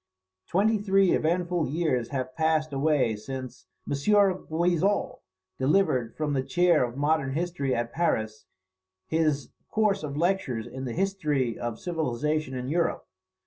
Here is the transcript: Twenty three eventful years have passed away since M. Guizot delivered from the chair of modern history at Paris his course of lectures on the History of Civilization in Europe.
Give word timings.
Twenty 0.47 0.79
three 0.79 1.11
eventful 1.11 1.67
years 1.67 2.07
have 2.07 2.33
passed 2.35 2.73
away 2.73 3.15
since 3.15 3.67
M. 3.87 3.93
Guizot 3.95 5.19
delivered 5.59 6.17
from 6.17 6.33
the 6.33 6.41
chair 6.41 6.83
of 6.83 6.97
modern 6.97 7.33
history 7.33 7.75
at 7.75 7.93
Paris 7.93 8.47
his 9.05 9.49
course 9.69 10.01
of 10.01 10.17
lectures 10.17 10.67
on 10.67 10.85
the 10.85 10.93
History 10.93 11.55
of 11.55 11.79
Civilization 11.79 12.55
in 12.55 12.67
Europe. 12.67 13.05